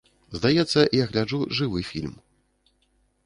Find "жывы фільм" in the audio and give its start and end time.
1.59-2.15